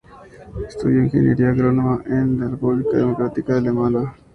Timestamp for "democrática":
2.97-3.59